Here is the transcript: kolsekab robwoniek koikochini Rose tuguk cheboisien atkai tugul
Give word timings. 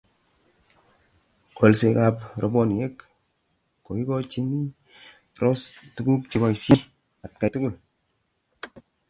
kolsekab 1.57 2.15
robwoniek 2.41 2.95
koikochini 3.85 4.61
Rose 5.41 5.65
tuguk 5.95 6.21
cheboisien 6.31 6.81
atkai 7.25 7.49
tugul 7.53 7.75